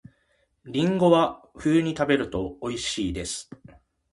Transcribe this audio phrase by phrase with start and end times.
[0.65, 3.51] りんごは冬に食べると美味しいです